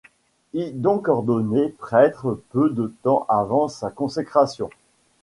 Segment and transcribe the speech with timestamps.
[0.53, 4.71] Il donc ordonné prêtre peu de temps avant sa consécration.